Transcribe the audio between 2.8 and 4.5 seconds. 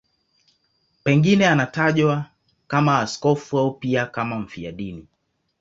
askofu au pia kama